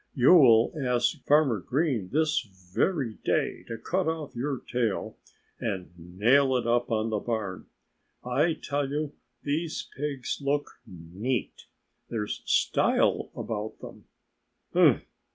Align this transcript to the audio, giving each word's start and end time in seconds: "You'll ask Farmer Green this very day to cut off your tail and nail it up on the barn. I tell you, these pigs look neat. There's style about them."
"You'll 0.15 0.73
ask 0.83 1.23
Farmer 1.27 1.59
Green 1.59 2.09
this 2.09 2.41
very 2.73 3.19
day 3.23 3.61
to 3.67 3.77
cut 3.77 4.07
off 4.07 4.35
your 4.35 4.61
tail 4.61 5.15
and 5.59 5.91
nail 6.17 6.57
it 6.57 6.65
up 6.65 6.89
on 6.89 7.11
the 7.11 7.19
barn. 7.19 7.67
I 8.25 8.53
tell 8.55 8.89
you, 8.89 9.13
these 9.43 9.87
pigs 9.95 10.41
look 10.43 10.71
neat. 10.87 11.67
There's 12.09 12.41
style 12.45 13.29
about 13.35 13.75
them." 13.79 15.03